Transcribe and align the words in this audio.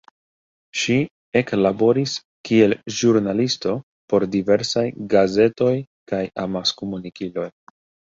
Ŝi 0.83 0.95
eklaboris 1.41 2.15
kiel 2.49 2.75
ĵurnalisto 3.01 3.77
por 4.15 4.27
diversaj 4.39 4.87
gazetoj 5.15 5.73
kaj 6.15 6.27
amaskomunikiloj. 6.49 7.51